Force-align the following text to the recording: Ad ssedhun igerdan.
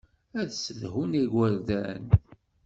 Ad 0.39 0.49
ssedhun 0.51 1.11
igerdan. 1.21 2.05